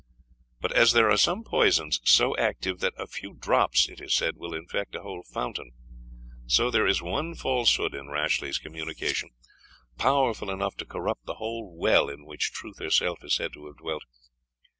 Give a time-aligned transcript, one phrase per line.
[0.59, 4.35] But as there are some poisons so active, that a few drops, it is said,
[4.35, 5.73] will infect a whole fountain,
[6.47, 9.29] so there is one falsehood in Rashleigh's communication,
[9.99, 13.77] powerful enough to corrupt the whole well in which Truth herself is said to have
[13.77, 14.05] dwelt.